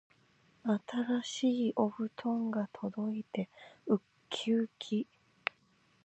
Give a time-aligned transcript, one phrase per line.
[1.23, 3.49] 新しいお布団が届いて
[3.85, 3.99] うっ
[4.31, 5.05] きうき